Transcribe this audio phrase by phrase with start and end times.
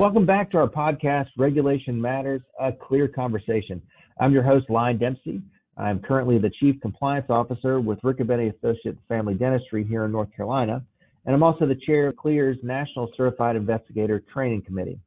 [0.00, 3.82] Welcome back to our podcast, Regulation Matters, a clear conversation.
[4.20, 5.42] I'm your host, Line Dempsey.
[5.76, 10.84] I'm currently the Chief Compliance Officer with Riccobene Associates Family Dentistry here in North Carolina,
[11.26, 15.00] and I'm also the Chair of CLEAR's National Certified Investigator Training Committee.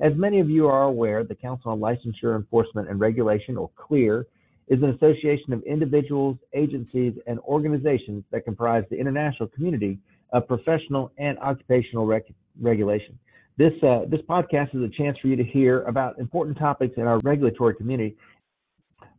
[0.00, 4.26] As many of you are aware, the Council on Licensure Enforcement and Regulation, or CLEAR,
[4.66, 10.00] is an association of individuals, agencies, and organizations that comprise the international community
[10.32, 13.16] of professional and occupational rec- regulation.
[13.56, 17.04] This uh, this podcast is a chance for you to hear about important topics in
[17.04, 18.16] our regulatory community.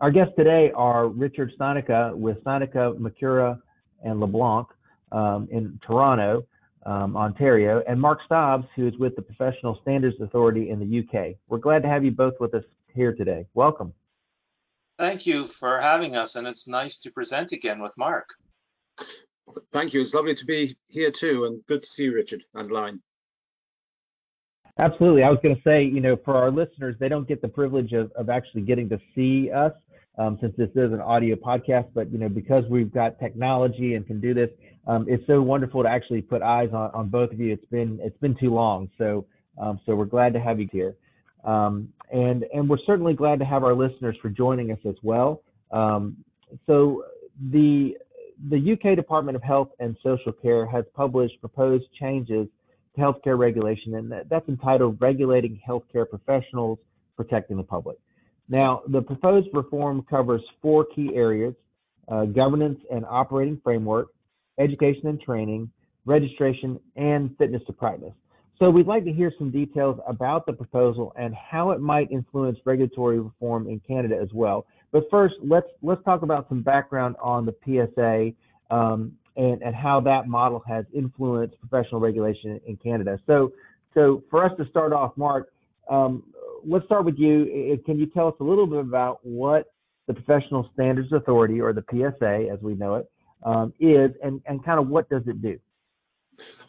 [0.02, 3.58] Our guests today are Richard Steinecke with Steinecke, Maciura,
[4.04, 4.68] and LeBlanc
[5.14, 6.46] um, in Toronto,
[6.86, 11.36] um, Ontario, and Mark Stobbs, who is with the Professional Standards Authority in the UK.
[11.48, 13.46] We're glad to have you both with us here today.
[13.54, 13.94] Welcome.
[15.00, 18.28] Thank you for having us, and it's nice to present again with Mark.
[19.72, 20.02] Thank you.
[20.02, 23.00] It's lovely to be here too, and good to see you, Richard and Line.
[24.78, 25.24] Absolutely.
[25.24, 27.94] I was going to say, you know, for our listeners, they don't get the privilege
[27.94, 29.72] of, of actually getting to see us
[30.18, 31.88] um, since this is an audio podcast.
[31.94, 34.50] But, you know, because we've got technology and can do this,
[34.88, 37.54] um, it's so wonderful to actually put eyes on, on both of you.
[37.54, 38.90] It's been it's been too long.
[38.98, 39.26] So
[39.58, 40.96] um, so we're glad to have you here.
[41.44, 45.42] Um, and and we're certainly glad to have our listeners for joining us as well.
[45.72, 46.18] Um,
[46.68, 47.06] so
[47.52, 47.96] the
[48.50, 52.48] the UK Department of Health and Social Care has published proposed changes
[52.98, 56.80] healthcare regulation, and that's entitled Regulating Healthcare Professionals,
[57.16, 57.98] Protecting the Public.
[58.50, 61.54] Now, the proposed reform covers four key areas
[62.08, 64.10] uh, governance and operating framework,
[64.60, 65.72] education and training,
[66.06, 68.14] registration, and fitness to practice.
[68.60, 72.60] So, we'd like to hear some details about the proposal and how it might influence
[72.64, 74.68] regulatory reform in Canada as well.
[74.92, 78.32] But first, let's let's talk about some background on the PSA
[78.74, 83.20] um, and, and how that model has influenced professional regulation in Canada.
[83.28, 83.54] So,
[83.94, 85.52] so for us to start off, Mark,
[85.90, 86.24] um,
[86.66, 87.80] let's start with you.
[87.86, 89.68] Can you tell us a little bit about what
[90.08, 93.12] the Professional Standards Authority, or the PSA as we know it,
[93.44, 95.58] um, is, and, and kind of what does it do?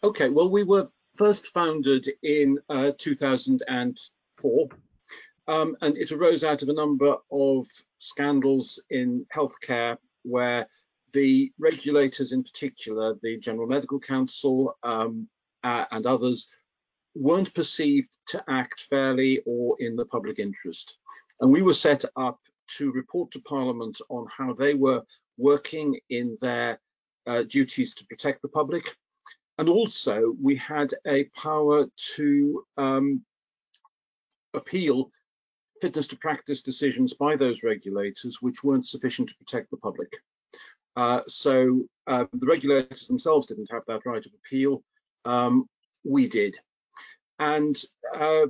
[0.02, 4.68] Okay, well, we were first founded in uh, 2004,
[5.48, 7.66] um, and it arose out of a number of
[7.98, 10.66] scandals in healthcare where
[11.16, 15.26] the regulators in particular, the General Medical Council um,
[15.64, 16.46] uh, and others,
[17.14, 20.98] weren't perceived to act fairly or in the public interest.
[21.40, 22.38] And we were set up
[22.76, 25.04] to report to Parliament on how they were
[25.38, 26.78] working in their
[27.26, 28.94] uh, duties to protect the public.
[29.56, 33.24] And also, we had a power to um,
[34.52, 35.10] appeal
[35.80, 40.10] fitness to practice decisions by those regulators which weren't sufficient to protect the public.
[40.96, 44.82] Uh, so uh, the regulators themselves didn't have that right of appeal.
[45.24, 45.66] Um,
[46.04, 46.56] we did.
[47.38, 47.76] And
[48.14, 48.46] uh,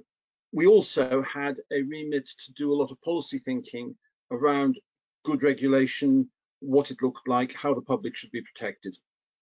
[0.52, 3.96] we also had a remit to do a lot of policy thinking
[4.30, 4.78] around
[5.24, 6.30] good regulation,
[6.60, 8.96] what it looked like, how the public should be protected.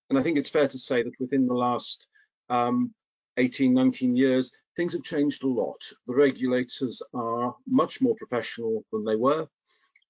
[0.08, 2.06] And I think it's fair to say that within the last
[2.48, 2.94] um,
[3.36, 5.80] 18, 19 years, things have changed a lot.
[6.06, 9.46] The regulators are much more professional than they were.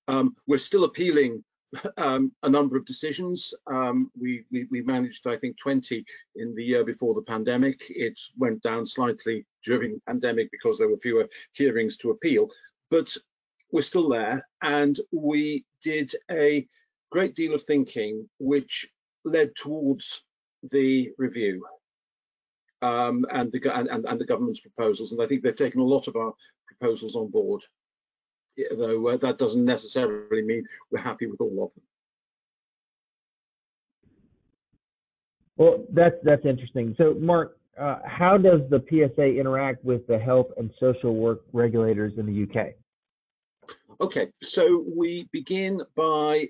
[0.06, 1.42] Um, we're still appealing
[1.96, 3.54] um, a number of decisions.
[3.66, 6.04] Um, we, we, we, managed, I think, 20
[6.36, 7.82] in the year before the pandemic.
[7.88, 12.50] It went down slightly during the pandemic because there were fewer hearings to appeal,
[12.90, 13.14] but
[13.72, 14.46] we're still there.
[14.62, 16.66] And we did a
[17.10, 18.88] great deal of thinking, which
[19.24, 20.22] led towards
[20.70, 21.66] the review
[22.82, 25.12] um, and, the, and, and the government's proposals.
[25.12, 26.32] And I think they've taken a lot of our
[26.66, 27.62] proposals on board
[28.76, 31.82] though uh, that doesn't necessarily mean we're happy with all of them.
[35.56, 36.94] Well, that's that's interesting.
[36.98, 42.14] So, Mark, uh, how does the PSA interact with the health and social work regulators
[42.18, 42.74] in the UK?
[44.00, 46.48] Okay, so we begin by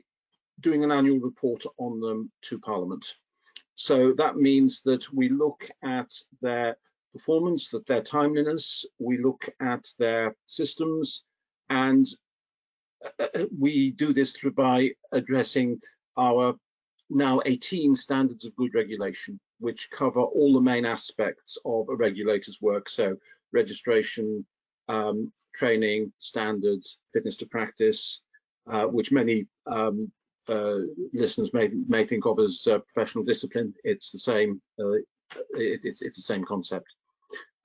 [0.60, 3.04] doing an annual report on them to Parliament.
[3.74, 6.76] So that means that we look at their
[7.12, 11.24] performance, that their timeliness, we look at their systems,
[11.70, 12.06] and
[13.18, 15.80] uh, uh, we do this through by addressing
[16.16, 16.54] our
[17.10, 22.60] now 18 standards of good regulation, which cover all the main aspects of a regulator's
[22.60, 22.88] work.
[22.88, 23.16] So
[23.52, 24.46] registration,
[24.88, 28.20] um, training, standards, fitness to practice,
[28.70, 30.10] uh, which many um,
[30.48, 30.78] uh,
[31.12, 33.74] listeners may may think of as uh, professional discipline.
[33.84, 34.60] It's the same.
[34.78, 36.86] Uh, it, it's it's the same concept.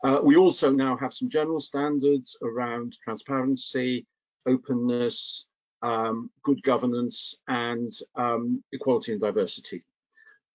[0.04, 4.06] Uh, we also now have some general standards around transparency,
[4.46, 5.46] openness,
[5.81, 9.84] um, good governance, and um, equality and diversity.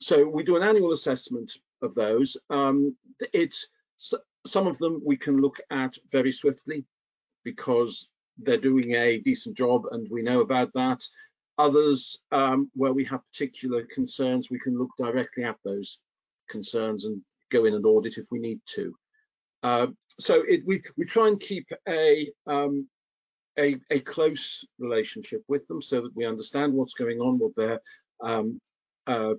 [0.00, 1.52] So we do an annual assessment
[1.82, 2.36] of those.
[2.50, 2.96] Um,
[4.46, 6.84] some of them we can look at very swiftly
[7.44, 8.08] because
[8.38, 11.02] they're doing a decent job and we know about that.
[11.56, 15.98] Others um, where we have particular concerns, we can look directly at those
[16.50, 18.94] concerns and go in and audit if we need to.
[19.64, 19.86] Uh,
[20.20, 22.86] so it, we we try and keep a, um,
[23.58, 27.80] a, a close relationship with them so that we understand what's going on, what their
[28.22, 28.60] um,
[29.06, 29.32] uh,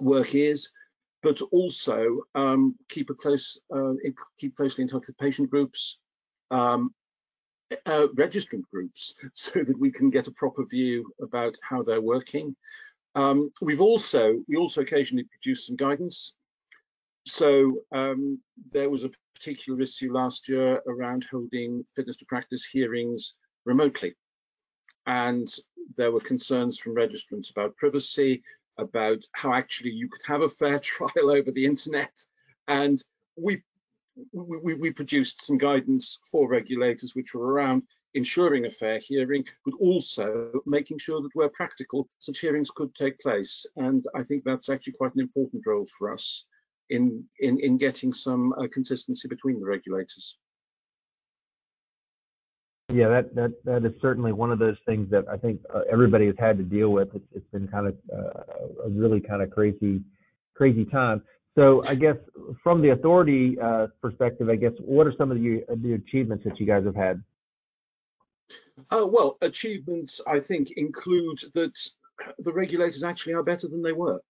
[0.00, 0.70] work is,
[1.22, 3.92] but also um, keep a close uh,
[4.38, 5.98] keep closely in touch with patient groups,
[6.50, 6.94] um,
[7.84, 12.56] uh, registrant groups, so that we can get a proper view about how they're working.
[13.14, 16.32] Um, we've also we also occasionally produce some guidance.
[17.26, 18.40] So um,
[18.72, 19.10] there was a
[19.40, 23.34] particular issue last year around holding fitness to practice hearings
[23.64, 24.14] remotely.
[25.06, 25.48] And
[25.96, 28.42] there were concerns from registrants about privacy,
[28.76, 32.14] about how actually you could have a fair trial over the internet.
[32.68, 33.02] And
[33.36, 33.62] we,
[34.32, 39.74] we, we produced some guidance for regulators which were around ensuring a fair hearing, but
[39.80, 43.64] also making sure that where practical, such hearings could take place.
[43.76, 46.44] And I think that's actually quite an important role for us
[46.90, 50.36] in, in, in getting some uh, consistency between the regulators.
[52.92, 56.26] Yeah, that, that that is certainly one of those things that I think uh, everybody
[56.26, 57.14] has had to deal with.
[57.14, 60.02] It's, it's been kind of uh, a really kind of crazy,
[60.56, 61.22] crazy time.
[61.56, 62.16] So I guess
[62.62, 66.58] from the authority uh, perspective, I guess what are some of the, the achievements that
[66.58, 67.22] you guys have had?
[68.90, 71.78] Uh, well, achievements I think include that
[72.38, 74.20] the regulators actually are better than they were.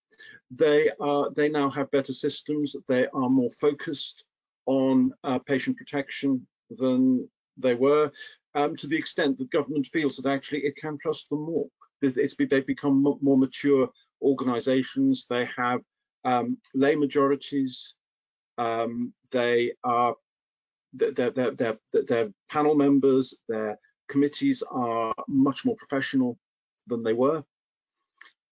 [0.50, 2.74] They are they now have better systems.
[2.88, 4.24] They are more focused
[4.66, 8.10] on uh, patient protection than they were,
[8.54, 11.66] um, to the extent that government feels that actually it can trust them more.
[12.02, 13.90] It's, they've become more mature
[14.22, 15.26] organizations.
[15.28, 15.80] They have
[16.24, 17.94] um, lay majorities.
[18.58, 20.14] Um, they are
[20.92, 23.78] their, their, their, their panel members, their
[24.08, 26.38] committees are much more professional
[26.86, 27.44] than they were.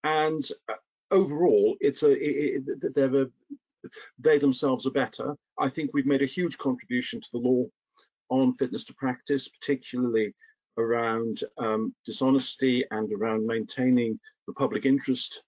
[0.03, 0.75] And uh,
[1.11, 3.27] overall, it's a, it, it, they're a,
[4.19, 5.35] they themselves are better.
[5.57, 7.65] I think we've made a huge contribution to the law
[8.29, 10.33] on fitness to practice, particularly
[10.77, 15.43] around um, dishonesty and around maintaining the public interest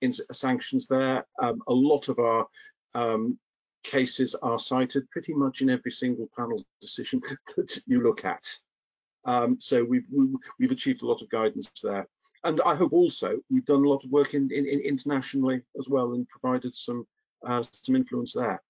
[0.00, 1.26] in sanctions there.
[1.40, 2.46] Um, a lot of our
[2.94, 3.38] um,
[3.84, 7.20] cases are cited pretty much in every single panel decision
[7.56, 8.46] that you look at.
[9.24, 10.06] Um, so we've
[10.58, 12.06] we've achieved a lot of guidance there,
[12.44, 15.88] and I hope also we've done a lot of work in, in, in internationally as
[15.88, 17.06] well and provided some
[17.46, 18.62] uh, some influence there.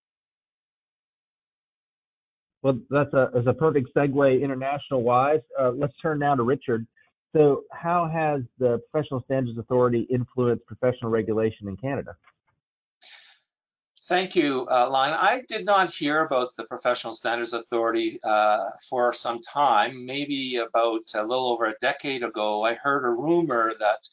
[2.62, 5.40] Well, that's a, a perfect segue international wise.
[5.58, 6.86] Uh, let's turn now to Richard.
[7.34, 12.16] So, how has the Professional Standards Authority influenced professional regulation in Canada?
[14.10, 15.12] Thank you, uh, Line.
[15.12, 20.04] I did not hear about the Professional Standards Authority uh, for some time.
[20.04, 24.08] Maybe about a little over a decade ago, I heard a rumor that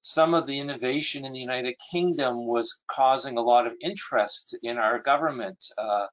[0.00, 4.78] some of the innovation in the United Kingdom was causing a lot of interest in
[4.78, 5.62] our government.
[5.76, 6.06] Uh,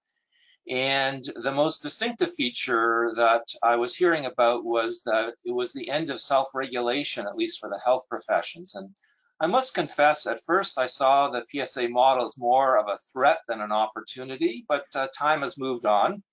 [0.69, 5.89] and the most distinctive feature that I was hearing about was that it was the
[5.89, 8.75] end of self-regulation, at least for the health professions.
[8.75, 8.93] And
[9.41, 13.39] I must confess, at first I saw the PSA model as more of a threat
[13.47, 16.23] than an opportunity, but uh, time has moved on.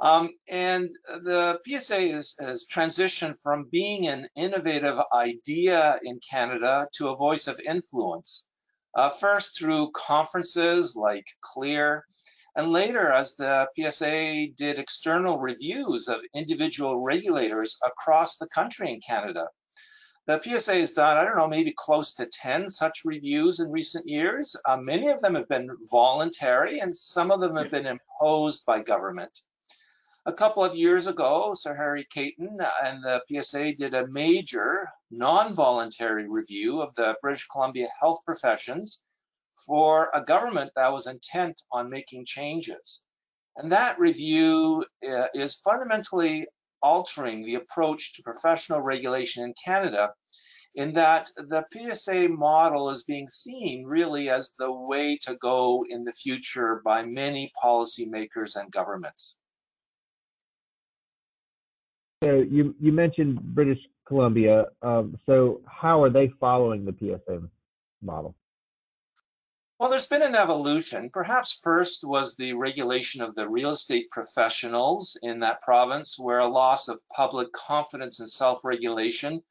[0.00, 7.08] Um, and the PSA is, has transitioned from being an innovative idea in Canada to
[7.08, 8.48] a voice of influence.
[8.94, 12.04] Uh, first through conferences like CLEAR,
[12.56, 19.00] and later, as the PSA did external reviews of individual regulators across the country in
[19.00, 19.48] Canada.
[20.26, 24.08] The PSA has done, I don't know, maybe close to 10 such reviews in recent
[24.08, 24.56] years.
[24.64, 28.80] Uh, many of them have been voluntary and some of them have been imposed by
[28.80, 29.38] government.
[30.24, 36.26] A couple of years ago, Sir Harry Cayton and the PSA did a major non-voluntary
[36.26, 39.04] review of the British Columbia health professions
[39.66, 43.04] for a government that was intent on making changes.
[43.56, 46.46] And that review uh, is fundamentally
[46.84, 50.10] altering the approach to professional regulation in Canada
[50.74, 56.04] in that the PSA model is being seen really as the way to go in
[56.04, 59.40] the future by many policymakers and governments.
[62.22, 64.66] So you, you mentioned British Columbia.
[64.82, 67.42] Um, so how are they following the PSA
[68.02, 68.34] model?
[69.80, 71.10] Well, there's been an evolution.
[71.12, 76.48] Perhaps first was the regulation of the real estate professionals in that province, where a
[76.48, 79.42] loss of public confidence in self-regulation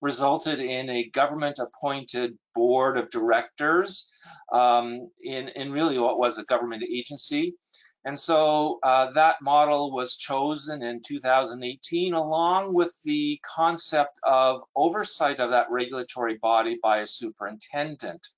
[0.00, 4.08] resulted in a government-appointed board of directors
[4.52, 7.56] um, in, in really what was a government agency.
[8.04, 15.40] And so uh, that model was chosen in 2018 along with the concept of oversight
[15.40, 18.28] of that regulatory body by a superintendent.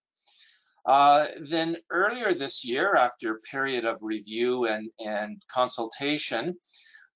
[0.86, 6.58] Uh, then earlier this year, after a period of review and, and consultation,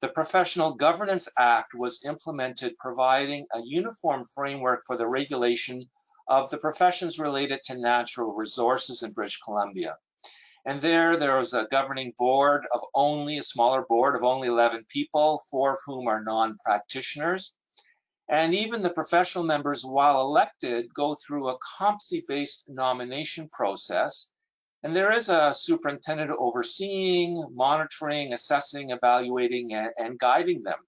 [0.00, 5.90] the Professional Governance Act was implemented providing a uniform framework for the regulation
[6.28, 9.96] of the professions related to natural resources in British Columbia.
[10.64, 14.84] And there, there was a governing board of only a smaller board of only 11
[14.88, 17.56] people, four of whom are non-practitioners.
[18.28, 24.32] And even the professional members, while elected, go through a competency-based nomination process.
[24.82, 30.78] And there is a superintendent overseeing, monitoring, assessing, evaluating, and, and guiding them.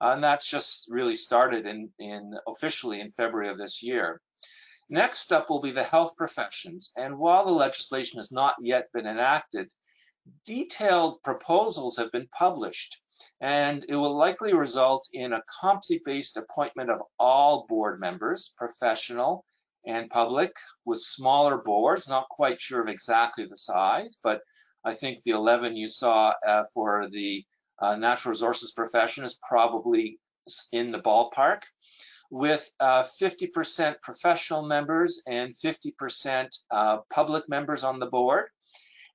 [0.00, 4.20] And that's just really started in, in officially in February of this year.
[4.90, 6.92] Next up will be the health professions.
[6.96, 9.72] And while the legislation has not yet been enacted,
[10.44, 13.01] detailed proposals have been published
[13.40, 19.44] and it will likely result in a competency-based appointment of all board members, professional
[19.86, 20.52] and public,
[20.84, 24.40] with smaller boards, not quite sure of exactly the size, but
[24.84, 27.44] I think the 11 you saw uh, for the
[27.80, 30.18] uh, natural resources profession is probably
[30.72, 31.62] in the ballpark
[32.32, 38.46] with 50% uh, professional members and 50% uh, public members on the board,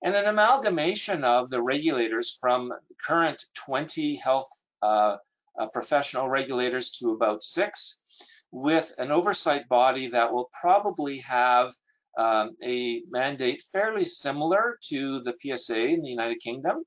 [0.04, 2.72] and an amalgamation of the regulators from
[3.06, 4.50] current 20 health
[4.82, 5.18] uh,
[5.58, 8.04] uh, professional regulators to about six,
[8.52, 11.74] with an oversight body that will probably have
[12.18, 16.84] um, a mandate fairly similar to the PSA in the United Kingdom,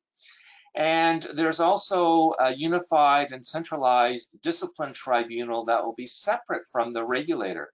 [0.75, 7.05] and there's also a unified and centralized discipline tribunal that will be separate from the
[7.05, 7.73] regulator.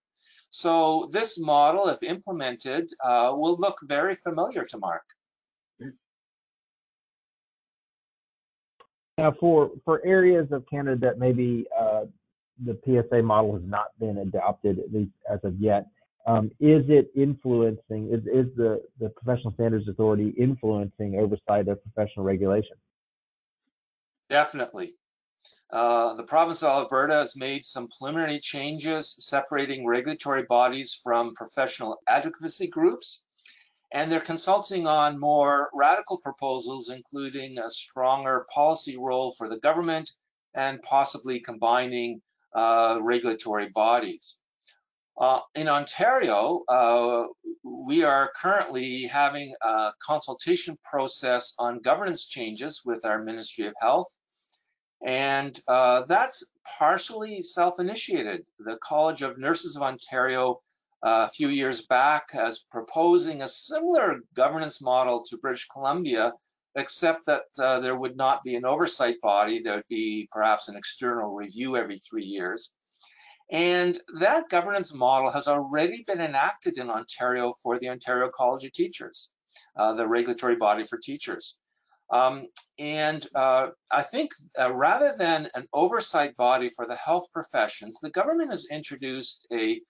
[0.48, 5.02] So this model, if implemented, uh, will look very familiar to Mark.
[9.18, 12.04] Now, for, for areas of Canada that maybe uh,
[12.64, 15.86] the PSA model has not been adopted, at least as of yet,
[16.26, 22.24] um, is it influencing, is, is the, the Professional Standards Authority influencing oversight of professional
[22.24, 22.76] regulation?
[24.28, 24.94] Definitely.
[25.70, 31.98] Uh, the province of Alberta has made some preliminary changes separating regulatory bodies from professional
[32.08, 33.24] advocacy groups,
[33.96, 40.10] and they're consulting on more radical proposals, including a stronger policy role for the government
[40.52, 42.20] and possibly combining
[42.54, 44.38] uh, regulatory bodies.
[45.18, 47.24] Uh, in Ontario, uh,
[47.64, 54.18] we are currently having a consultation process on governance changes with our Ministry of Health.
[55.06, 58.44] And uh, that's partially self-initiated.
[58.58, 60.60] The College of Nurses of Ontario
[61.08, 66.32] a few years back as proposing a similar governance model to British Columbia,
[66.74, 69.60] except that uh, there would not be an oversight body.
[69.60, 72.74] There would be perhaps an external review every three years.
[73.52, 78.72] And that governance model has already been enacted in Ontario for the Ontario College of
[78.72, 79.30] Teachers,
[79.76, 81.60] uh, the regulatory body for teachers.
[82.10, 82.48] Um,
[82.80, 88.10] and uh, I think uh, rather than an oversight body for the health professions, the
[88.10, 89.80] government has introduced a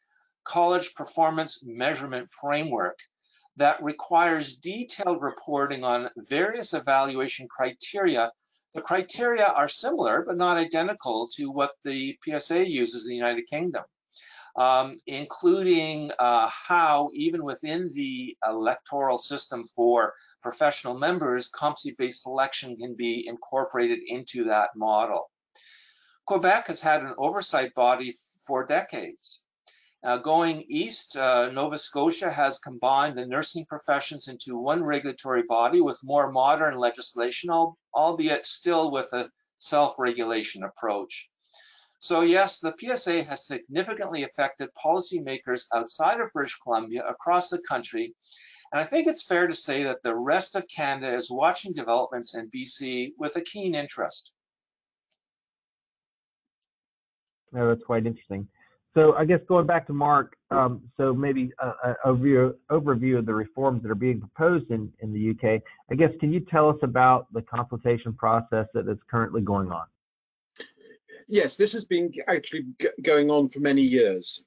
[0.46, 2.98] college performance measurement framework
[3.56, 8.30] that requires detailed reporting on various evaluation criteria
[8.76, 13.46] the criteria are similar, but not identical to what the PSA uses in the United
[13.46, 13.84] Kingdom,
[14.54, 20.12] um, including uh, how, even within the electoral system for
[20.42, 25.30] professional members, competency-based selection can be incorporated into that model.
[26.26, 28.12] Quebec has had an oversight body
[28.46, 29.42] for decades.
[30.06, 35.80] Uh, going east, uh, Nova Scotia has combined the nursing professions into one regulatory body
[35.80, 37.50] with more modern legislation,
[37.92, 41.28] albeit still with a self-regulation approach.
[41.98, 48.14] So yes, the PSA has significantly affected policymakers outside of British Columbia across the country.
[48.72, 52.36] And I think it's fair to say that the rest of Canada is watching developments
[52.36, 54.32] in BC with a keen interest.
[57.52, 58.46] Yeah, that's quite interesting.
[58.96, 63.26] So I guess going back to Mark, um, so maybe a, a overview, overview of
[63.26, 65.60] the reforms that are being proposed in, in the UK.
[65.90, 69.84] I guess can you tell us about the consultation process that is currently going on?
[71.28, 72.64] Yes, this has been actually
[73.02, 74.42] going on for many years.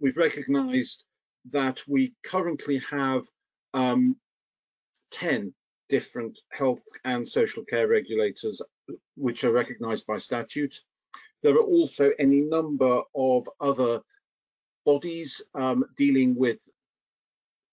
[0.00, 1.04] We've recognised
[1.50, 3.24] that we currently have
[3.74, 4.16] um,
[5.10, 5.52] 10
[5.88, 8.62] different health and social care regulators
[9.16, 10.82] which are recognised by statute.
[11.42, 14.02] There are also any number of other
[14.84, 16.58] bodies um, dealing with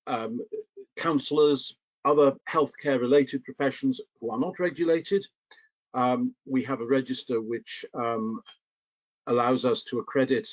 [0.07, 0.39] um,
[0.95, 1.75] counsellors,
[2.05, 5.25] other healthcare related professions who are not regulated.
[5.93, 8.41] Um, we have a register which um,
[9.25, 10.47] allows us to accredit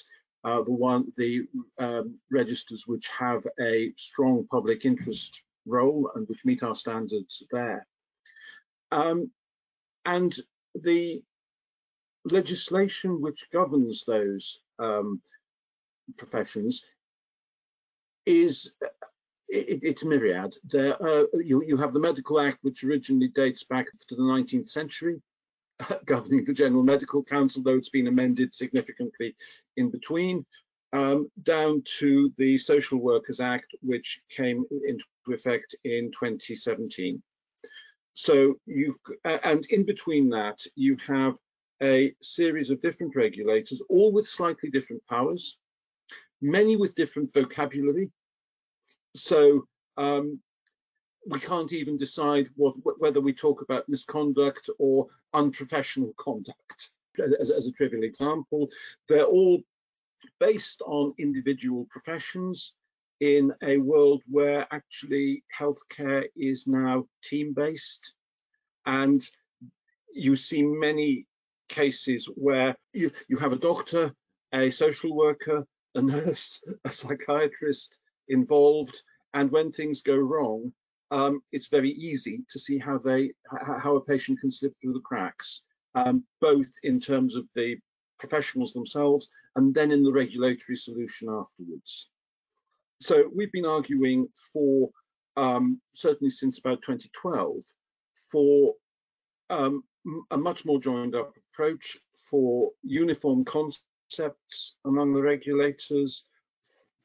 [0.45, 1.47] uh, the one the
[1.79, 7.87] um, registers which have a strong public interest role and which meet our standards there.
[8.93, 9.31] Um,
[10.05, 10.37] and
[10.75, 11.23] the
[12.25, 15.21] legislation which governs those um,
[16.17, 16.83] professions
[18.27, 18.73] is
[19.49, 20.57] it, it's myriad.
[20.65, 24.69] There, uh, you, you have the Medical Act, which originally dates back to the 19th
[24.69, 25.21] century,
[26.05, 29.35] governing the General Medical Council, though it's been amended significantly
[29.77, 30.45] in between,
[30.93, 37.23] um, down to the Social Workers Act, which came into effect in 2017.
[38.15, 41.37] So you've, and in between that, you have
[41.85, 45.59] a series of different regulators, all with slightly different powers,
[46.41, 48.11] many with different vocabulary.
[49.15, 50.41] So um,
[51.27, 56.91] we can't even decide what, whether we talk about misconduct or unprofessional conduct.
[57.41, 58.69] As, as, a trivial example,
[59.09, 59.63] they're all
[60.41, 62.73] based on individual professions
[63.21, 68.15] in a world where actually healthcare is now team-based
[68.85, 69.25] and
[70.13, 71.29] you see many
[71.69, 74.13] cases where you, you have a doctor,
[74.53, 79.03] a social worker, a nurse, a psychiatrist involved,
[79.33, 80.73] and when things go wrong,
[81.11, 85.01] um, it's very easy to see how they how a patient can slip through the
[85.01, 85.63] cracks,
[85.95, 87.77] um, both in terms of the
[88.19, 92.09] professionals themselves and then in the regulatory solution afterwards.
[93.01, 94.91] So we've been arguing for
[95.37, 97.63] um, certainly since about 2012
[98.31, 98.75] for
[99.51, 99.85] um,
[100.31, 101.99] a much more joined up approach
[102.31, 106.25] for uniform concepts among the regulators,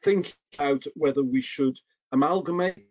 [0.03, 1.77] think out whether we should
[2.11, 2.85] amalgamate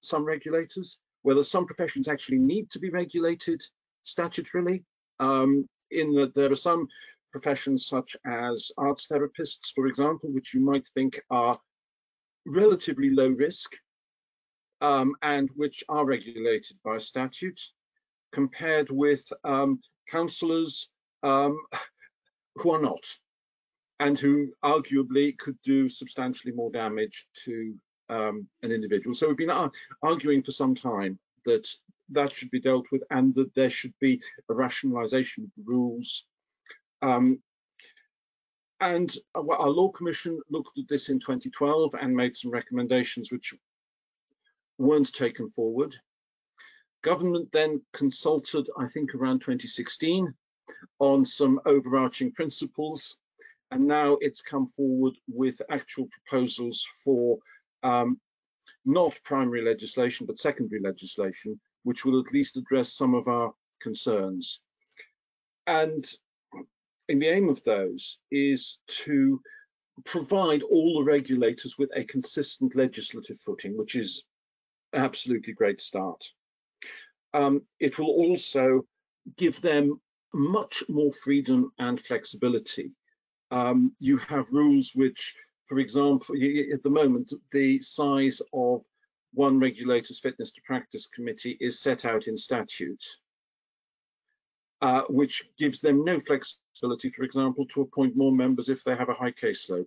[0.00, 3.62] some regulators, whether some professions actually need to be regulated
[4.04, 4.84] statutorily,
[5.20, 6.88] um, in that there are some
[7.32, 11.58] professions such as arts therapists, for example, which you might think are
[12.46, 13.74] relatively low risk
[14.80, 17.60] um, and which are regulated by statute
[18.32, 20.88] compared with um, counsellors
[21.22, 21.58] um,
[22.56, 23.04] who are not
[24.00, 27.74] and who arguably could do substantially more damage to
[28.08, 29.14] um, an individual.
[29.14, 29.70] So we've been ar
[30.02, 31.68] arguing for some time that
[32.10, 36.24] that should be dealt with and that there should be a rationalisation of the rules.
[37.02, 37.40] Um,
[38.80, 43.52] and our Law Commission looked at this in 2012 and made some recommendations which
[44.78, 45.96] weren't taken forward.
[47.08, 50.34] Government then consulted, I think around 2016,
[50.98, 53.16] on some overarching principles,
[53.70, 57.38] and now it's come forward with actual proposals for
[57.82, 58.20] um,
[58.84, 64.60] not primary legislation, but secondary legislation, which will at least address some of our concerns.
[65.66, 66.04] And
[67.08, 69.40] the aim of those is to
[70.04, 74.24] provide all the regulators with a consistent legislative footing, which is
[74.92, 76.22] absolutely great start.
[77.34, 78.86] Um, it will also
[79.36, 80.00] give them
[80.32, 82.92] much more freedom and flexibility.
[83.50, 85.34] Um, you have rules which
[85.68, 88.82] for example, at the moment, the size of
[89.34, 93.04] one regulator's fitness to practice committee is set out in statute,
[94.80, 99.10] uh, which gives them no flexibility, for example, to appoint more members if they have
[99.10, 99.84] a high caseload.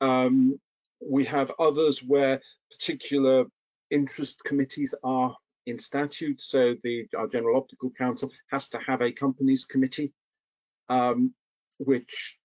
[0.00, 0.58] Um,
[1.06, 2.40] we have others where
[2.70, 3.44] particular
[3.90, 6.40] interest committees are in statute.
[6.40, 10.12] So the our General Optical Council has to have a companies committee,
[10.88, 11.34] um,
[11.78, 12.38] which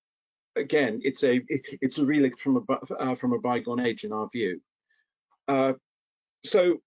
[0.55, 4.12] again, it's a it, it's a relic from a uh, from a bygone age in
[4.12, 4.62] our view.
[5.47, 5.73] Uh,
[6.45, 6.77] so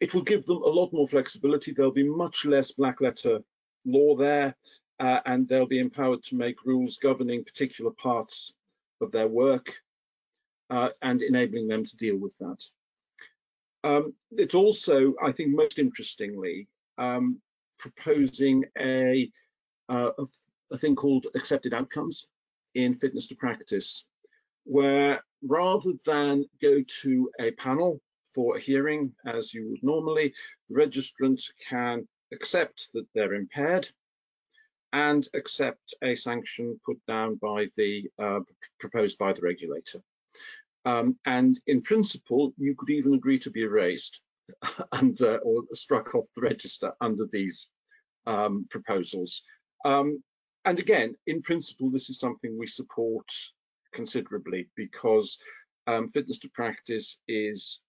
[0.00, 1.72] it will give them a lot more flexibility.
[1.72, 3.40] There'll be much less black letter
[3.86, 4.54] law there,
[5.00, 8.52] uh, and they'll be empowered to make rules governing particular parts
[9.00, 9.74] of their work
[10.70, 12.62] uh, and enabling them to deal with that.
[13.84, 16.66] Um, it's also, I think, most interestingly,
[16.98, 17.40] um,
[17.78, 19.30] proposing a,
[19.88, 20.24] uh, a
[20.74, 22.26] a thing called accepted outcomes
[22.74, 24.04] in fitness to practice,
[24.64, 28.00] where rather than go to a panel
[28.34, 30.34] for a hearing as you would normally,
[30.68, 33.88] the can accept that they're impaired
[34.92, 38.40] and accept a sanction put down by the uh,
[38.80, 40.00] proposed by the regulator.
[40.84, 44.20] Um, and in principle, you could even agree to be erased
[44.92, 47.68] and uh, or struck off the register under these
[48.26, 49.42] um, proposals.
[49.84, 50.22] Um,
[50.64, 53.28] and again, in principle, this is something we support
[53.92, 55.38] considerably because
[55.86, 57.80] um, fitness to practice is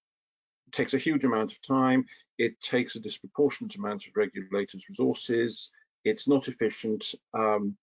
[0.71, 2.05] takes a huge amount of time.
[2.37, 5.69] It takes a disproportionate amount of regulators' resources.
[6.03, 7.13] It's not efficient.
[7.33, 7.77] Um,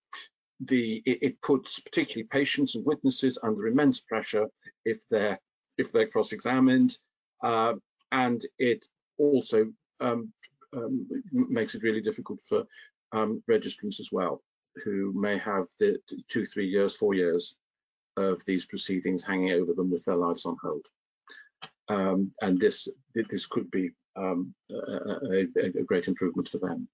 [0.66, 4.46] the it, it, puts particularly patients and witnesses under immense pressure
[4.85, 5.38] if they're
[5.79, 6.96] if they're cross-examined,
[7.42, 7.75] uh,
[8.11, 8.85] and it
[9.18, 10.33] also um,
[10.77, 12.64] um, makes it really difficult for
[13.12, 14.42] um, registrants as well,
[14.85, 15.98] who may have the
[16.29, 17.55] two, three years, four years
[18.16, 20.87] of these proceedings hanging over them with their lives on hold.
[21.88, 25.46] Um, and this this could be um, a, a,
[25.81, 26.88] a, great improvement for them.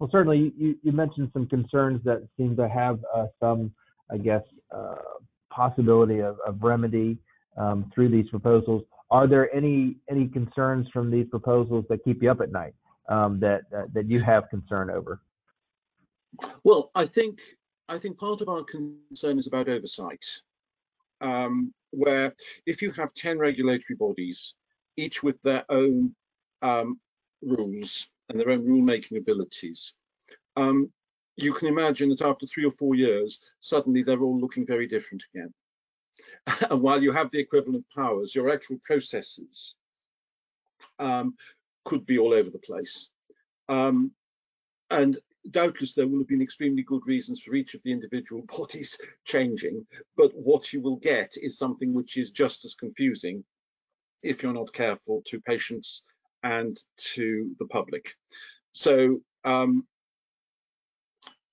[0.00, 3.70] Well, certainly you, you mentioned some concerns that seem to have uh, some,
[4.10, 4.42] I guess,
[4.74, 4.94] uh,
[5.50, 7.18] possibility of, of remedy
[7.58, 8.82] um, through these proposals.
[9.10, 12.74] Are there any any concerns from these proposals that keep you up at night
[13.08, 15.20] um, that that you have concern over?
[16.64, 17.40] Well, I think
[17.88, 20.24] I think part of our concern is about oversight,
[21.20, 22.34] um, where
[22.64, 24.54] if you have 10 regulatory bodies,
[24.96, 26.14] each with their own
[26.62, 27.00] um,
[27.42, 29.92] rules and their own rule-making abilities,
[30.56, 30.90] um,
[31.36, 35.24] you can imagine that after three or four years, suddenly they're all looking very different
[35.34, 35.52] again.
[36.70, 39.74] and while you have the equivalent powers, your actual processes
[40.98, 41.34] um,
[41.84, 43.10] could be all over the place.
[43.68, 44.12] Um,
[44.90, 45.18] and
[45.50, 49.86] doubtless there will have been extremely good reasons for each of the individual bodies changing,
[50.16, 53.44] but what you will get is something which is just as confusing
[54.22, 56.02] if you're not careful to patients
[56.42, 56.76] and
[57.14, 58.14] to the public.
[58.72, 59.86] So um,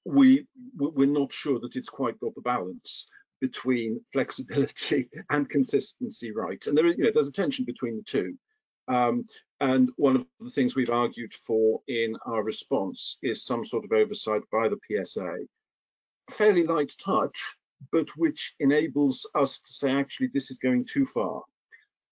[0.06, 0.46] we
[0.78, 3.08] we're not sure that it's quite got the balance
[3.42, 6.66] between flexibility and consistency right.
[6.66, 8.38] And there, you know, there's a tension between the two.
[8.88, 9.26] Um,
[9.60, 13.92] and one of the things we've argued for in our response is some sort of
[13.92, 15.40] oversight by the PSA.
[16.30, 17.58] Fairly light touch,
[17.92, 21.44] but which enables us to say, actually, this is going too far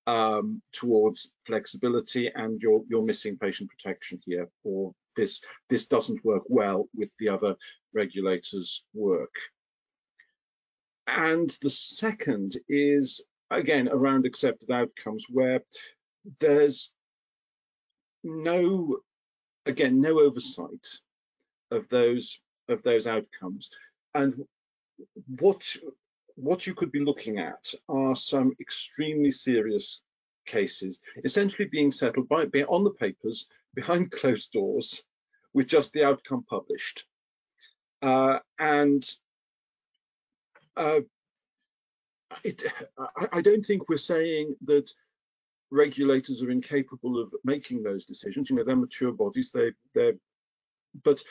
[0.07, 6.43] um, towards flexibility and you're, you're missing patient protection here, or this, this doesn't work
[6.47, 7.55] well with the other
[7.93, 9.33] regulators' work.
[11.07, 15.61] And the second is, again, around accepted outcomes, where
[16.39, 16.91] there's
[18.23, 18.97] no,
[19.65, 20.87] again, no oversight
[21.71, 23.69] of those of those outcomes.
[24.15, 24.33] And
[25.39, 25.63] what
[26.35, 30.01] what you could be looking at are some extremely serious
[30.45, 35.01] cases, essentially being settled by, by on the papers behind closed doors,
[35.53, 37.05] with just the outcome published.
[38.01, 39.09] Uh, and
[40.75, 40.99] uh,
[42.43, 42.63] it,
[43.31, 44.91] I, don't think we're saying that
[45.71, 48.49] regulators are incapable of making those decisions.
[48.49, 49.51] You know, they're mature bodies.
[49.51, 50.15] They, they're,
[51.03, 51.23] but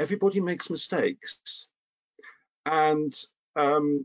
[0.00, 1.68] everybody makes mistakes,
[2.66, 3.14] and
[3.54, 4.04] um,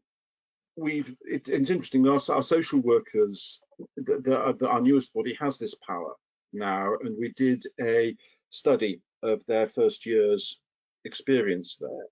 [0.76, 1.16] we've.
[1.22, 2.08] It, it's interesting.
[2.08, 3.60] Our, our social workers,
[3.98, 6.14] the, the, our newest body, has this power
[6.54, 8.16] now, and we did a
[8.50, 10.60] study of their first year's
[11.04, 12.08] experience there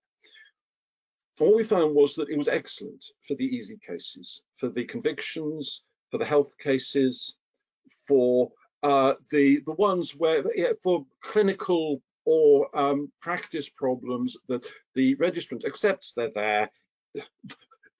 [1.37, 5.83] what we found was that it was excellent for the easy cases, for the convictions,
[6.11, 7.35] for the health cases,
[8.07, 8.51] for
[8.83, 15.65] uh, the the ones where yeah, for clinical or um, practice problems that the registrant
[15.65, 16.69] accepts they're there,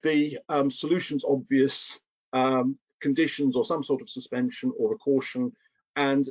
[0.04, 2.00] the um, solution's obvious,
[2.32, 5.52] um, conditions or some sort of suspension or a caution,
[5.96, 6.24] and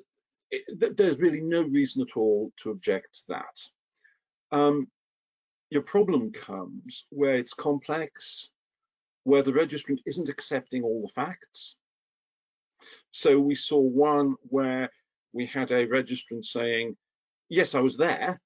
[0.52, 4.58] it, there's really no reason at all to object to that.
[4.58, 4.88] Um,
[5.70, 8.50] your problem comes where it's complex,
[9.24, 11.76] where the registrant isn't accepting all the facts.
[13.12, 14.90] So we saw one where
[15.32, 16.96] we had a registrant saying,
[17.50, 18.40] yes, I was there,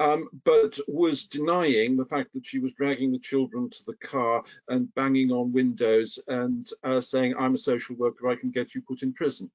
[0.00, 4.42] um, but was denying the fact that she was dragging the children to the car
[4.68, 8.80] and banging on windows and uh, saying, I'm a social worker, I can get you
[8.80, 9.50] put in prison,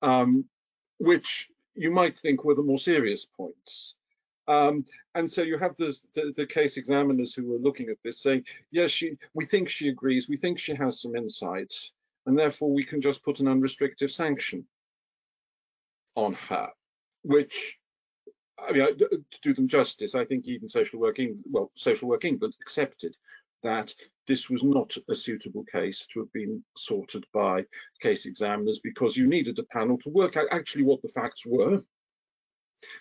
[0.00, 0.46] um,
[0.98, 3.96] which you might think were the more serious points.
[4.48, 8.20] Um, and so you have this, the, the, case examiners who were looking at this
[8.20, 11.72] saying, yes, she, we think she agrees, we think she has some insight,
[12.26, 14.64] and therefore we can just put an unrestricted sanction
[16.16, 16.70] on her,
[17.22, 17.78] which,
[18.68, 22.54] I mean, to do them justice, I think even social working, well, social work England
[22.60, 23.16] accepted
[23.62, 23.94] that
[24.26, 27.66] this was not a suitable case to have been sorted by
[28.00, 31.82] case examiners because you needed a panel to work out actually what the facts were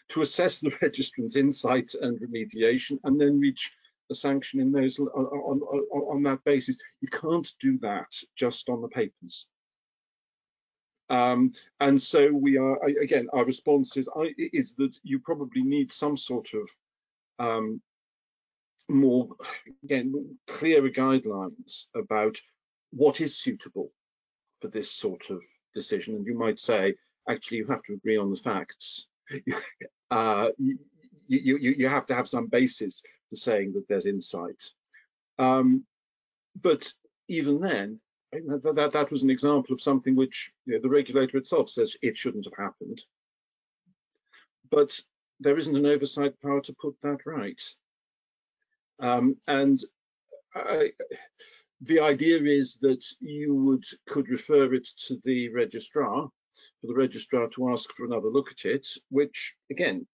[0.10, 3.72] to assess the registrant's insight and remediation and then reach
[4.12, 6.80] a sanction in those on, on, on that basis.
[7.00, 9.48] You can't do that just on the papers.
[11.10, 16.16] Um, and so we are, again, our response is, is, that you probably need some
[16.16, 16.70] sort of
[17.40, 17.82] um,
[18.88, 19.30] more,
[19.84, 22.40] again, clearer guidelines about
[22.92, 23.92] what is suitable
[24.62, 25.44] for this sort of
[25.74, 26.16] decision.
[26.16, 26.96] And you might say,
[27.28, 29.08] actually, you have to agree on the facts.
[30.12, 30.78] uh, you,
[31.28, 34.64] you, you, have to have some basis for saying that there's insight.
[35.38, 35.86] Um,
[36.60, 36.92] but
[37.28, 38.00] even then,
[38.32, 41.96] that, that, that, was an example of something which you know, the regulator itself says
[42.02, 43.04] it shouldn't have happened.
[44.70, 45.00] But
[45.40, 47.62] there isn't an oversight power to put that right.
[49.00, 49.80] Um, and
[50.54, 50.92] I,
[51.82, 56.30] the idea is that you would could refer it to the registrar
[56.82, 60.06] for the registrar to ask for another look at it, which again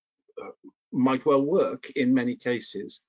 [0.41, 0.51] uh,
[0.91, 3.01] might well work in many cases.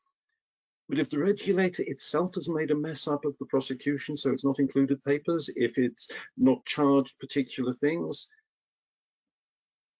[0.88, 4.44] But if the regulator itself has made a mess up of the prosecution, so it's
[4.44, 8.28] not included papers, if it's not charged particular things,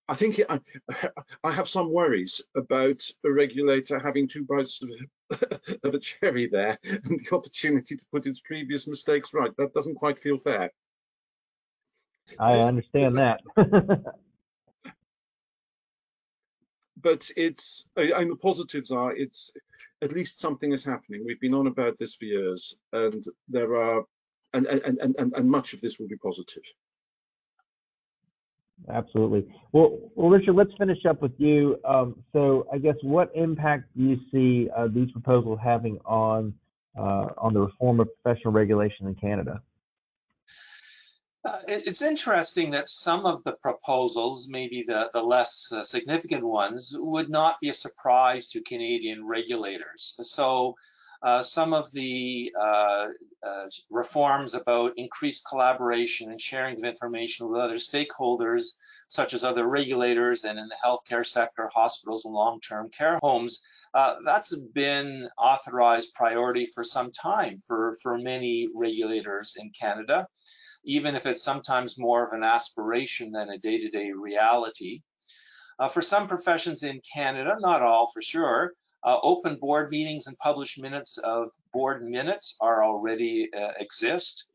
[0.08, 0.60] I think I,
[1.42, 4.80] I have some worries about a regulator having two bites
[5.30, 5.40] of,
[5.82, 9.50] of a cherry there and the opportunity to put its previous mistakes right.
[9.58, 10.70] That doesn't quite feel fair.
[12.38, 13.40] I understand that.
[17.06, 19.52] but it's, and the positives are, it's
[20.02, 21.22] at least something is happening.
[21.24, 24.02] We've been on about this for years, and there are,
[24.54, 26.64] and and and and, and much of this will be positive.
[28.92, 29.46] Absolutely.
[29.70, 31.78] Well, well, Richard, let's finish up with you.
[31.84, 36.52] Um, so, I guess what impact do you see uh, these proposals having on
[36.98, 39.62] uh, on the reform of professional regulation in Canada?
[41.46, 46.92] Uh, it's interesting that some of the proposals, maybe the, the less uh, significant ones,
[46.98, 50.16] would not be a surprise to Canadian regulators.
[50.22, 50.74] So,
[51.22, 53.06] uh, some of the uh,
[53.44, 58.74] uh, reforms about increased collaboration and sharing of information with other stakeholders,
[59.06, 63.62] such as other regulators and in the healthcare sector, hospitals and long-term care homes,
[63.94, 70.26] uh, that's been authorized priority for some time for, for many regulators in Canada,
[70.86, 75.02] even if it's sometimes more of an aspiration than a day-to-day -day reality.
[75.78, 78.72] Uh, for some professions in Canada, not all for sure,
[79.06, 84.48] uh, open board meetings and published minutes of board minutes are already uh, exist.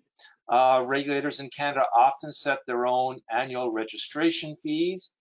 [0.50, 5.14] Uh, regulators in Canada often set their own annual registration fees.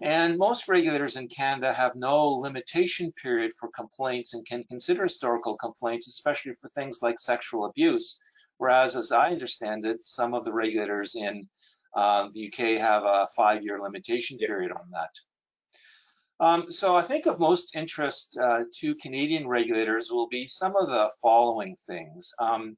[0.00, 5.54] And most regulators in Canada have no limitation period for complaints and can consider historical
[5.56, 8.18] complaints, especially for things like sexual abuse.
[8.58, 11.48] Whereas, as I understand it, some of the regulators in
[11.94, 15.10] uh, the UK have a five-year limitation period on that.
[16.40, 20.88] Um, so I think of most interest uh, to Canadian regulators will be some of
[20.88, 22.32] the following things.
[22.40, 22.76] Um,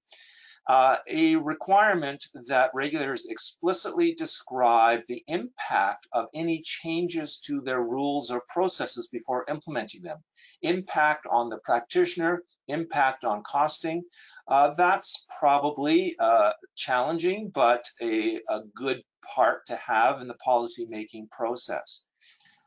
[0.66, 8.30] uh, a requirement that regulators explicitly describe the impact of any changes to their rules
[8.30, 10.18] or processes before implementing them.
[10.62, 14.02] Impact on the practitioner, impact on costing.
[14.46, 19.02] Uh, that's probably uh, challenging, but a, a good
[19.34, 22.04] part to have in the policy making process.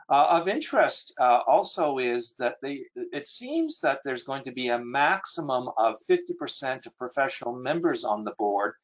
[0.10, 4.70] Uh, of interest uh, also is that they, it seems that there's going to be
[4.70, 8.76] a maximum of 50% of professional members on the board,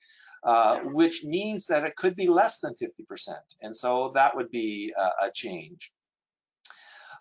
[0.43, 3.29] uh, which means that it could be less than 50%.
[3.61, 5.93] And so that would be a change.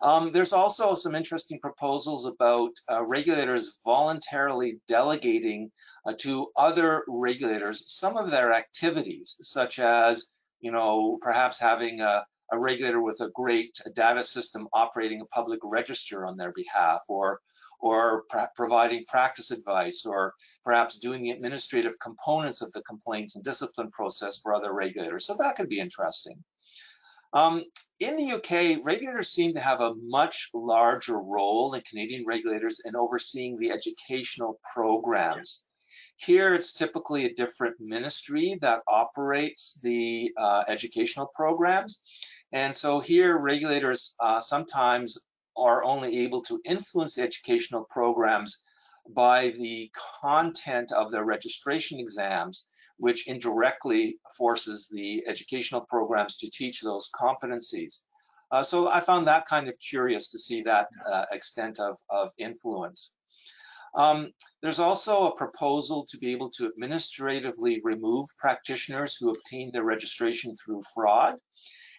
[0.03, 5.71] Um, there's also some interesting proposals about uh, regulators voluntarily delegating
[6.05, 10.29] uh, to other regulators some of their activities, such as,
[10.61, 15.61] you know, perhaps having a, a regulator with a great data system operating a public
[15.65, 17.41] register on their behalf or
[17.79, 20.35] or providing practice advice or
[20.65, 25.27] perhaps doing the administrative components of the complaints and discipline process for other regulators.
[25.27, 26.45] So that could be interesting.
[27.33, 27.65] Um,
[28.05, 32.97] in the UK, regulators seem to have a much larger role than Canadian regulators in
[32.97, 35.67] overseeing the educational programs.
[36.17, 42.03] Here, it's typically a different ministry that operates the uh, educational programs.
[42.53, 45.19] And so here regulators uh, sometimes
[45.57, 48.62] are only able to influence educational programs
[49.09, 52.71] by the content of their registration exams,
[53.03, 58.05] which indirectly forces the educational programs to teach those competencies.
[58.53, 62.31] Uh, so I found that kind of curious to see that uh, extent of, of
[62.38, 63.17] influence.
[63.97, 64.31] Um,
[64.62, 70.55] there's also a proposal to be able to administratively remove practitioners who obtain their registration
[70.55, 71.35] through fraud.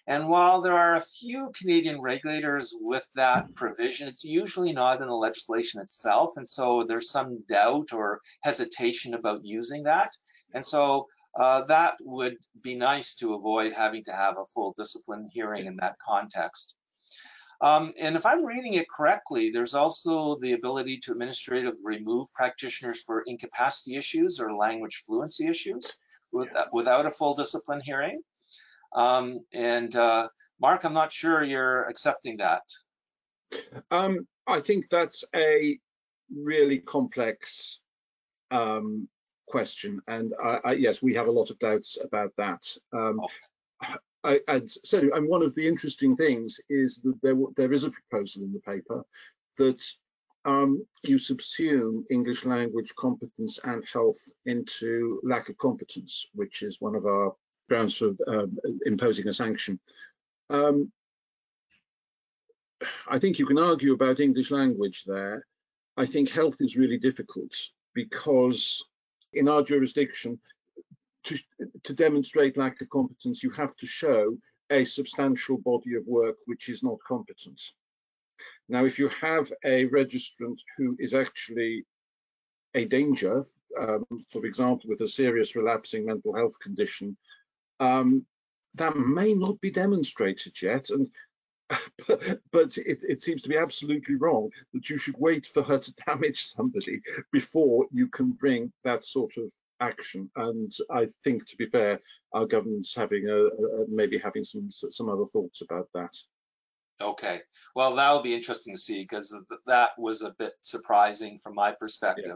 [0.08, 5.08] And while there are a few Canadian regulators with that provision, it's usually not in
[5.08, 6.38] the legislation itself.
[6.38, 10.14] And so there's some doubt or hesitation about using that.
[10.54, 11.08] And so
[11.40, 15.78] uh, that would be nice to avoid having to have a full discipline hearing in
[15.78, 16.76] that context.
[17.62, 23.02] Um, and if I'm reading it correctly, there's also the ability to administratively remove practitioners
[23.02, 25.94] for incapacity issues or language fluency issues
[26.32, 28.22] with, without a full discipline hearing.
[28.94, 30.28] Um, and uh,
[30.60, 32.64] Mark, I'm not sure you're accepting that.
[33.90, 35.80] Um, I think that's a
[36.36, 37.80] really complex
[38.52, 39.08] um,
[39.54, 42.64] question, and I, I, yes, we have a lot of doubts about that.
[42.92, 43.96] Um, oh.
[44.24, 47.92] I, and so, and one of the interesting things is that there there is a
[47.92, 49.04] proposal in the paper
[49.58, 49.82] that
[50.46, 50.72] um,
[51.04, 57.06] you subsume English language competence and health into lack of competence, which is one of
[57.06, 57.36] our
[57.70, 59.80] grounds for um, imposing a sanction.
[60.50, 60.92] Um,
[63.16, 65.46] I think you can argue about English language there.
[65.96, 67.54] I think health is really difficult
[67.94, 68.84] because
[69.34, 70.40] in our jurisdiction,
[71.24, 71.38] to,
[71.84, 74.38] to demonstrate lack of competence, you have to show
[74.70, 77.62] a substantial body of work which is not competent.
[78.70, 81.86] Now, if you have a registrant who is actually
[82.74, 83.44] a danger,
[83.80, 87.16] um, for example, with a serious relapsing mental health condition,
[87.80, 88.26] um,
[88.76, 90.90] that may not be demonstrated yet.
[90.90, 91.08] And
[92.08, 95.80] but, but it, it, seems to be absolutely wrong that you should wait for her
[95.80, 100.30] to damage somebody before you can bring that sort of action.
[100.36, 102.00] And I think, to be fair,
[102.34, 106.16] our government's having a, a maybe having some some other thoughts about that.
[107.02, 107.42] Okay,
[107.76, 112.26] well, that'll be interesting to see because that was a bit surprising from my perspective.
[112.28, 112.36] Yeah.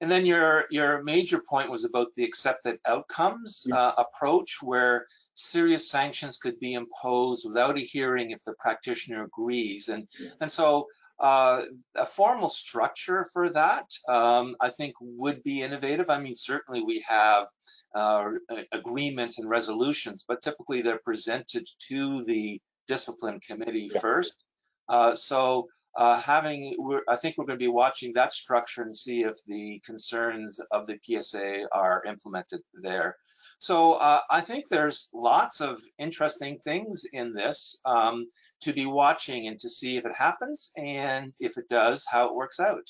[0.00, 3.76] And then your your major point was about the accepted outcomes yeah.
[3.76, 9.88] uh, approach, where serious sanctions could be imposed without a hearing if the practitioner agrees.
[9.88, 10.08] And
[10.40, 10.86] and so
[11.20, 11.62] uh,
[11.96, 16.08] a formal structure for that, um, I think, would be innovative.
[16.08, 17.46] I mean, certainly we have
[17.94, 18.30] uh,
[18.72, 24.00] agreements and resolutions, but typically they're presented to the discipline committee yeah.
[24.00, 24.44] first.
[24.88, 26.74] Uh, so uh, having,
[27.06, 30.86] I think we're going to be watching that structure and see if the concerns of
[30.86, 33.16] the PSA are implemented there.
[33.60, 38.26] So uh, I think there's lots of interesting things in this um,
[38.62, 42.34] to be watching and to see if it happens and if it does, how it
[42.34, 42.88] works out.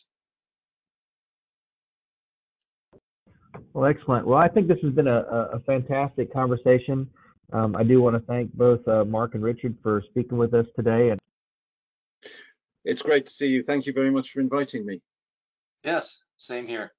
[3.72, 4.28] Well, excellent.
[4.28, 5.22] Well, I think this has been a,
[5.54, 7.10] a fantastic conversation.
[7.52, 10.66] Um, I do want to thank both uh, Mark and Richard for speaking with us
[10.76, 11.10] today.
[11.10, 11.18] And
[12.84, 13.64] it's great to see you.
[13.64, 15.00] Thank you very much for inviting me.
[15.82, 16.92] Yes, same here.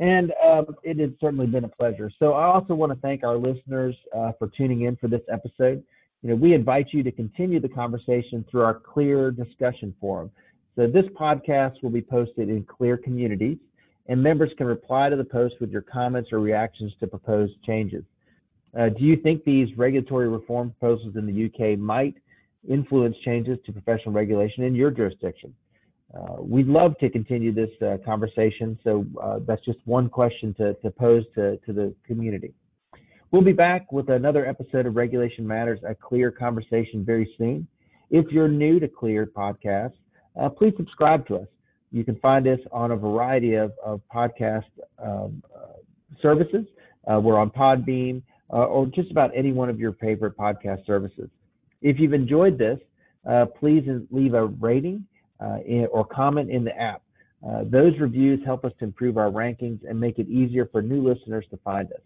[0.00, 2.10] And um, it has certainly been a pleasure.
[2.18, 5.84] So I also want to thank our listeners uh, for tuning in for this episode.
[6.22, 10.30] You know, we invite you to continue the conversation through our Clear discussion forum.
[10.74, 13.58] So this podcast will be posted in Clear Communities,
[14.08, 18.02] and members can reply to the post with your comments or reactions to proposed changes.
[18.78, 22.14] Uh, do you think these regulatory reform proposals in the UK might
[22.68, 25.54] influence changes to professional regulation in your jurisdiction?
[26.12, 30.74] Uh, we'd love to continue this uh, conversation, so uh, that's just one question to,
[30.74, 32.52] to pose to, to the community.
[33.30, 37.68] We'll be back with another episode of Regulation Matters, a clear conversation very soon.
[38.10, 39.92] If you're new to Clear Podcast,
[40.40, 41.46] uh, please subscribe to us.
[41.92, 44.64] You can find us on a variety of, of podcast
[44.98, 45.74] um, uh,
[46.20, 46.66] services.
[47.06, 51.30] Uh, we're on Podbean or just about any one of your favorite podcast services.
[51.82, 52.80] If you've enjoyed this,
[53.60, 55.06] please leave a rating
[55.66, 57.02] in, or comment in the app.
[57.46, 61.02] Uh, those reviews help us to improve our rankings and make it easier for new
[61.02, 62.00] listeners to find us.